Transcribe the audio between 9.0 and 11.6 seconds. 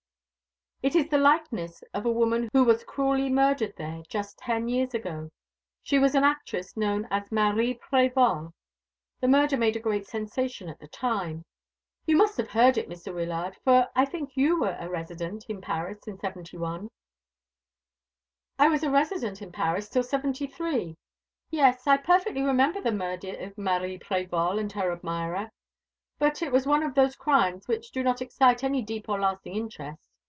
The murder made a great sensation at the time.